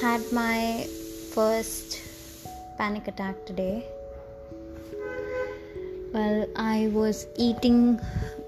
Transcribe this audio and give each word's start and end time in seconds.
had 0.00 0.22
my 0.30 0.86
first 1.34 2.00
panic 2.76 3.08
attack 3.08 3.44
today. 3.46 3.84
Well, 6.12 6.46
I 6.54 6.88
was 6.92 7.26
eating 7.36 7.98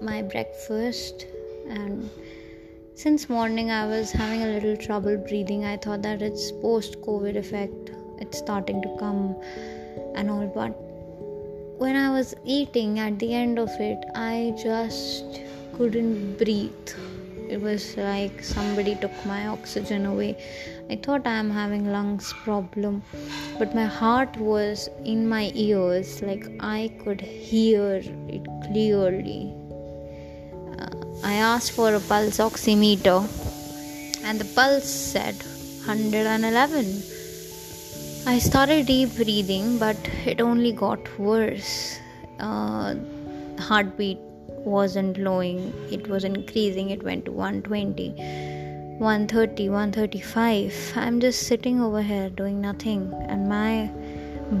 my 0.00 0.22
breakfast 0.22 1.26
and 1.68 2.10
since 2.96 3.28
morning 3.28 3.70
I 3.70 3.86
was 3.86 4.10
having 4.10 4.42
a 4.42 4.48
little 4.48 4.76
trouble 4.76 5.16
breathing. 5.18 5.64
I 5.64 5.76
thought 5.76 6.02
that 6.02 6.20
it's 6.20 6.50
post 6.50 7.00
COVID 7.02 7.36
effect. 7.36 7.92
It's 8.18 8.38
starting 8.38 8.82
to 8.82 8.96
come 8.98 9.36
and 10.16 10.28
all 10.28 10.48
but 10.48 10.70
when 11.78 11.94
I 11.94 12.10
was 12.10 12.34
eating 12.44 12.98
at 12.98 13.20
the 13.20 13.32
end 13.32 13.60
of 13.60 13.70
it 13.78 14.04
I 14.16 14.52
just 14.60 15.42
couldn't 15.76 16.38
breathe 16.38 16.90
it 17.48 17.60
was 17.60 17.96
like 17.96 18.42
somebody 18.42 18.94
took 18.96 19.14
my 19.24 19.46
oxygen 19.46 20.06
away. 20.06 20.36
I 20.90 20.96
thought 21.04 21.26
i 21.26 21.34
am 21.42 21.50
having 21.50 21.86
lungs 21.92 22.32
problem 22.44 23.02
but 23.58 23.74
my 23.74 23.84
heart 23.84 24.36
was 24.36 24.88
in 25.04 25.26
my 25.28 25.50
ears 25.54 26.10
like 26.28 26.44
i 26.60 26.90
could 27.02 27.20
hear 27.20 27.94
it 28.36 28.46
clearly. 28.66 29.52
Uh, 30.78 30.90
i 31.32 31.34
asked 31.48 31.72
for 31.72 31.88
a 31.94 32.00
pulse 32.12 32.38
oximeter 32.46 33.18
and 34.24 34.40
the 34.44 34.48
pulse 34.54 34.92
said 35.12 35.34
111 35.86 36.86
i 38.34 38.38
started 38.38 38.86
deep 38.94 39.16
breathing 39.16 39.76
but 39.78 40.10
it 40.24 40.40
only 40.40 40.72
got 40.72 41.12
worse. 41.18 41.98
Uh, 42.38 42.94
heartbeat 43.58 44.18
wasn't 44.48 45.18
lowing 45.18 45.72
it 45.90 46.08
was 46.08 46.24
increasing 46.24 46.90
it 46.90 47.02
went 47.02 47.24
to 47.24 47.32
120 47.32 48.10
130 48.98 49.68
135 49.68 50.92
i'm 50.96 51.20
just 51.20 51.46
sitting 51.46 51.80
over 51.80 52.02
here 52.02 52.28
doing 52.30 52.60
nothing 52.60 53.12
and 53.28 53.48
my 53.48 53.90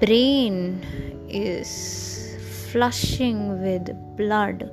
brain 0.00 0.82
is 1.28 2.36
flushing 2.70 3.62
with 3.62 3.90
blood. 4.16 4.70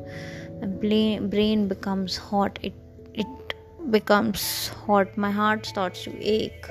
My 0.61 0.67
brain 0.67 1.67
becomes 1.67 2.17
hot 2.17 2.59
it 2.61 2.73
it 3.13 3.53
becomes 3.91 4.67
hot. 4.85 5.17
My 5.17 5.31
heart 5.31 5.65
starts 5.65 6.03
to 6.03 6.13
ache. 6.21 6.67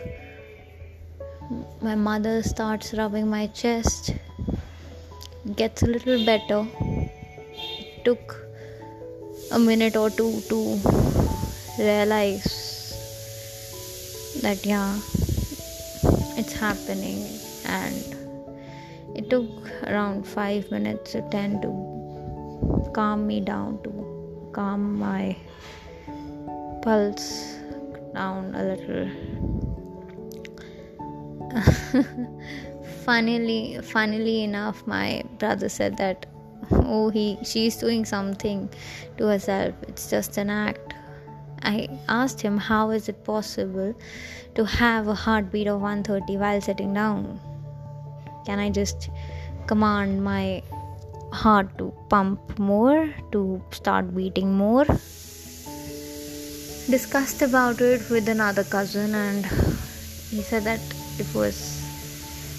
My 1.80 1.94
mother 1.94 2.42
starts 2.42 2.92
rubbing 2.94 3.28
my 3.28 3.46
chest. 3.48 4.14
Gets 5.54 5.82
a 5.82 5.86
little 5.86 6.24
better 6.24 6.66
took 8.08 8.36
a 9.50 9.58
minute 9.58 9.96
or 9.96 10.10
two 10.10 10.32
to 10.48 10.58
realize 11.78 12.48
that 14.42 14.64
yeah 14.64 14.98
it's 16.36 16.52
happening. 16.52 17.26
And 17.64 18.14
it 19.16 19.30
took 19.30 19.48
around 19.84 20.26
5 20.26 20.70
minutes 20.70 21.12
to 21.12 21.22
10 21.30 21.62
to 21.62 22.90
calm 22.94 23.26
me 23.26 23.40
down 23.40 23.82
to 23.84 24.50
calm 24.52 24.98
my 24.98 25.36
pulse 26.82 27.56
down 28.14 28.54
a 28.54 28.62
little. 28.70 29.08
Funnily 33.06 33.78
funnily 33.82 34.42
enough 34.42 34.84
my 34.86 35.22
brother 35.38 35.68
said 35.68 35.96
that 35.96 36.26
oh 36.86 37.10
he 37.10 37.38
she's 37.42 37.76
doing 37.76 38.04
something 38.04 38.68
to 39.18 39.26
herself. 39.26 39.74
It's 39.88 40.08
just 40.10 40.36
an 40.38 40.50
act. 40.50 40.94
I 41.62 41.88
asked 42.08 42.40
him 42.40 42.56
how 42.56 42.90
is 42.90 43.08
it 43.08 43.24
possible 43.24 43.94
to 44.54 44.64
have 44.64 45.08
a 45.08 45.14
heartbeat 45.14 45.66
of 45.66 45.80
130 45.80 46.36
while 46.36 46.60
sitting 46.60 46.94
down? 46.94 47.40
Can 48.46 48.58
i 48.58 48.70
just 48.70 49.10
command 49.66 50.22
my 50.22 50.62
heart 51.32 51.76
to 51.78 51.92
pump 52.08 52.58
more 52.58 53.12
to 53.32 53.62
start 53.70 54.14
beating 54.14 54.52
more? 54.56 54.84
Discussed 56.88 57.42
about 57.42 57.80
it 57.80 58.08
with 58.10 58.28
another 58.28 58.62
cousin 58.62 59.14
and 59.14 59.44
he 60.30 60.42
said 60.42 60.62
that 60.64 60.80
it 61.18 61.34
was 61.34 61.75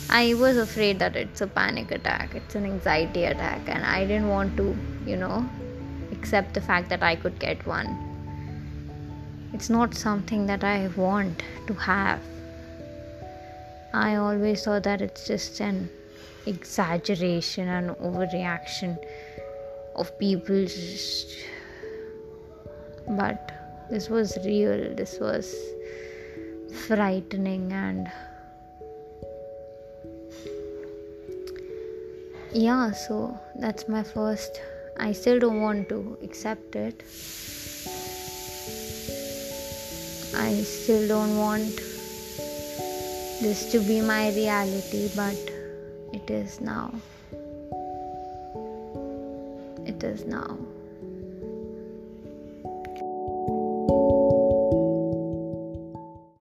I 0.09 0.33
was 0.35 0.57
afraid 0.57 0.99
that 0.99 1.15
it's 1.15 1.41
a 1.41 1.47
panic 1.47 1.91
attack, 1.91 2.33
it's 2.33 2.55
an 2.55 2.63
anxiety 2.63 3.25
attack, 3.25 3.67
and 3.67 3.85
I 3.85 4.05
didn't 4.05 4.29
want 4.29 4.55
to, 4.57 4.75
you 5.05 5.17
know, 5.17 5.47
accept 6.11 6.53
the 6.53 6.61
fact 6.61 6.89
that 6.89 7.03
I 7.03 7.15
could 7.15 7.39
get 7.39 7.65
one. 7.67 7.89
It's 9.53 9.69
not 9.69 9.93
something 9.93 10.45
that 10.45 10.63
I 10.63 10.87
want 10.95 11.43
to 11.67 11.73
have. 11.73 12.21
I 13.93 14.15
always 14.15 14.63
thought 14.63 14.83
that 14.83 15.01
it's 15.01 15.27
just 15.27 15.59
an 15.59 15.89
exaggeration 16.45 17.67
and 17.67 17.89
overreaction 17.97 18.97
of 19.95 20.17
people 20.19 20.65
but 23.09 23.51
this 23.89 24.09
was 24.09 24.37
real 24.45 24.95
this 24.95 25.17
was 25.19 25.53
frightening 26.85 27.71
and 27.73 28.11
yeah 32.53 32.91
so 32.91 33.37
that's 33.55 33.87
my 33.87 34.03
first. 34.03 34.61
I 34.99 35.11
still 35.11 35.39
don't 35.39 35.61
want 35.61 35.89
to 35.89 36.17
accept 36.23 36.75
it. 36.75 37.03
I 40.35 40.61
still 40.63 41.07
don't 41.07 41.37
want 41.37 41.75
this 43.41 43.71
to 43.71 43.79
be 43.79 44.01
my 44.01 44.29
reality 44.29 45.09
but 45.15 45.37
it 46.13 46.29
is 46.29 46.59
now. 46.61 46.91
It 49.85 50.03
is 50.03 50.25
now 50.25 50.57